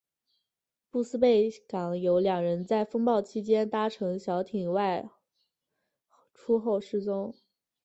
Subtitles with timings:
[0.89, 5.11] 布斯贝港有两人在风暴期间搭乘小艇外
[6.33, 7.35] 出后失踪。